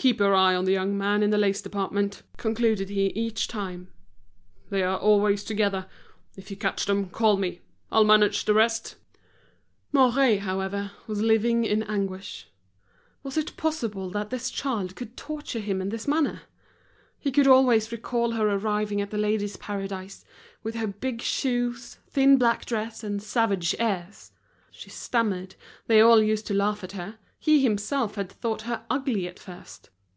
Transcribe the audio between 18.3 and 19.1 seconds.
her arriving at